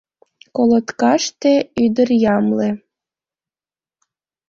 [0.55, 1.53] Колоткаште—
[1.83, 2.69] ӱдыр ямле